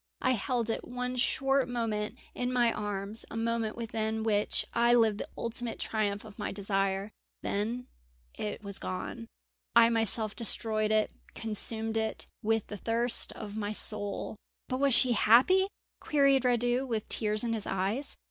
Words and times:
I 0.23 0.31
held 0.31 0.71
it 0.71 0.83
one 0.87 1.15
short 1.15 1.69
moment 1.69 2.17
in 2.33 2.51
my 2.51 2.73
arms, 2.73 3.23
a 3.29 3.37
moment 3.37 3.75
within 3.75 4.23
which 4.23 4.65
I 4.73 4.95
lived 4.95 5.19
the 5.19 5.29
ultimate 5.37 5.77
triumph 5.77 6.25
of 6.25 6.39
my 6.39 6.51
desire. 6.51 7.11
Then 7.43 7.85
it 8.33 8.63
was 8.63 8.79
gone. 8.79 9.27
I 9.75 9.89
myself 9.89 10.35
destroyed 10.35 10.89
it, 10.89 11.11
consumed 11.35 11.97
it, 11.97 12.25
with 12.41 12.65
the 12.65 12.77
thirst 12.77 13.31
of 13.33 13.57
my 13.57 13.73
soul!" 13.73 14.37
"But 14.69 14.79
was 14.79 14.95
she 14.95 15.11
happy?" 15.11 15.67
queried 15.99 16.45
Radu, 16.45 16.87
with 16.87 17.07
tears 17.07 17.43
in 17.43 17.53
his 17.53 17.67
eyes. 17.67 18.17